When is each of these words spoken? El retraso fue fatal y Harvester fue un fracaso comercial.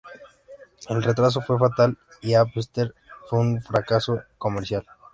El 0.89 1.03
retraso 1.03 1.41
fue 1.41 1.59
fatal 1.59 1.95
y 2.21 2.33
Harvester 2.33 2.95
fue 3.29 3.37
un 3.37 3.61
fracaso 3.61 4.19
comercial. 4.39 4.83